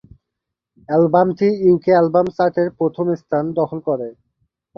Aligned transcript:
অ্যালবামটি 0.89 1.47
UK 1.65 1.91
album 1.95 2.27
চার্টের 2.37 2.67
প্রথম 2.79 3.05
স্থান 3.21 3.43
দখল 3.59 3.79
করে। 3.87 4.07